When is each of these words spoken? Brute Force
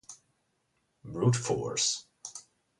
Brute 1.03 1.37
Force 1.37 2.07